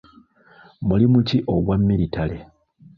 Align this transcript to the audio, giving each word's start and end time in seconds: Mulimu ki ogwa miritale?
Mulimu 0.87 1.19
ki 1.27 1.37
ogwa 1.53 1.75
miritale? 1.85 2.37